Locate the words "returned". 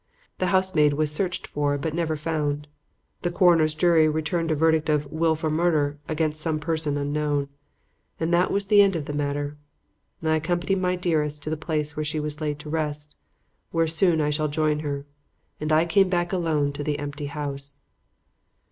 4.09-4.49